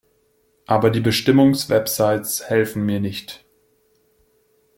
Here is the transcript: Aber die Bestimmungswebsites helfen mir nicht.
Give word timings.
Aber 0.65 0.89
die 0.89 0.99
Bestimmungswebsites 0.99 2.49
helfen 2.49 2.87
mir 2.87 2.99
nicht. 2.99 3.45